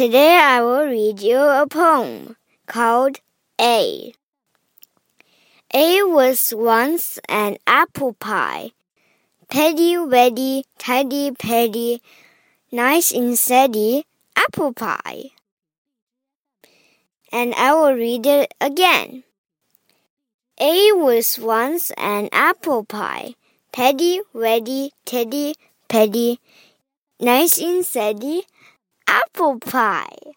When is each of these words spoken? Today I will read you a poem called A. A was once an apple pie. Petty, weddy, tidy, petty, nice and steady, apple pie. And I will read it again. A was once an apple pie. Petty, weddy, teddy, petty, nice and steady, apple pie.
Today 0.00 0.40
I 0.42 0.62
will 0.62 0.86
read 0.86 1.20
you 1.20 1.36
a 1.36 1.66
poem 1.68 2.34
called 2.66 3.18
A. 3.60 4.14
A 5.74 6.02
was 6.04 6.54
once 6.56 7.18
an 7.28 7.58
apple 7.66 8.14
pie. 8.14 8.70
Petty, 9.50 9.96
weddy, 9.96 10.62
tidy, 10.78 11.32
petty, 11.32 12.00
nice 12.72 13.12
and 13.12 13.38
steady, 13.38 14.06
apple 14.34 14.72
pie. 14.72 15.32
And 17.30 17.52
I 17.52 17.74
will 17.74 17.92
read 17.92 18.24
it 18.24 18.54
again. 18.58 19.24
A 20.58 20.92
was 20.94 21.38
once 21.38 21.90
an 21.98 22.30
apple 22.32 22.84
pie. 22.84 23.34
Petty, 23.70 24.22
weddy, 24.34 24.92
teddy, 25.04 25.56
petty, 25.90 26.40
nice 27.20 27.60
and 27.60 27.84
steady, 27.84 28.46
apple 29.10 29.58
pie. 29.58 30.29